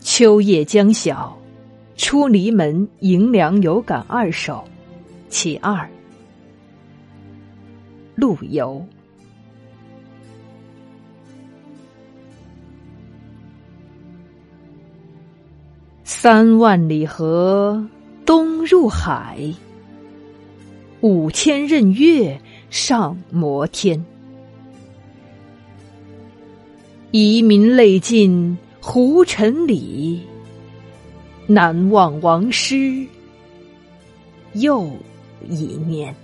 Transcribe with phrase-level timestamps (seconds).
[0.00, 1.36] 秋夜将晓，
[1.96, 4.64] 出篱门迎凉有感二首，
[5.28, 5.88] 其二。
[8.14, 8.84] 陆游。
[16.02, 17.86] 三万里河
[18.26, 19.38] 东入海，
[21.02, 24.02] 五千仞岳上摩天。
[27.10, 30.22] 遗民泪尽胡尘里，
[31.46, 33.06] 难忘王师
[34.54, 34.90] 又
[35.48, 36.14] 一年。